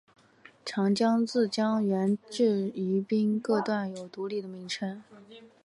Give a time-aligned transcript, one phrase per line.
[0.65, 5.03] 长江自江源至宜宾各段有独立的名称。